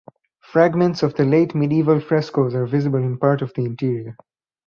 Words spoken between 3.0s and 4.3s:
part of the interior.